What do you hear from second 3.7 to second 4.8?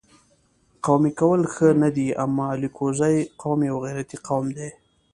غیرتي قوم دي